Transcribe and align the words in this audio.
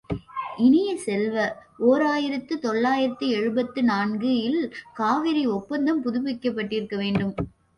இனிய 0.57 0.97
செல்வ, 0.97 1.35
ஓர் 1.77 2.03
ஆயிரத்து 2.03 2.59
தொள்ளாயிரத்து 2.59 3.27
எழுபத்து 3.29 3.83
நான்கு 3.83 4.31
இல் 4.41 4.63
காவிரி 4.93 5.47
ஒப்பந்தம் 5.47 6.03
புதுப்பிக்கப்பட்டிருக்கவேண்டும். 6.05 7.35